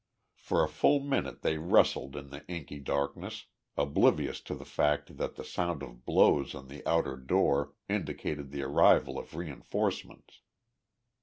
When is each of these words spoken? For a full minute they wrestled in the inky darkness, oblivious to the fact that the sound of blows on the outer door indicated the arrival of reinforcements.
For 0.35 0.63
a 0.63 0.67
full 0.67 0.99
minute 1.01 1.43
they 1.43 1.59
wrestled 1.59 2.15
in 2.15 2.31
the 2.31 2.43
inky 2.47 2.79
darkness, 2.79 3.45
oblivious 3.77 4.41
to 4.41 4.55
the 4.55 4.65
fact 4.65 5.17
that 5.17 5.35
the 5.35 5.43
sound 5.43 5.83
of 5.83 6.05
blows 6.07 6.55
on 6.55 6.69
the 6.69 6.83
outer 6.89 7.15
door 7.15 7.73
indicated 7.87 8.49
the 8.49 8.63
arrival 8.63 9.19
of 9.19 9.35
reinforcements. 9.35 10.41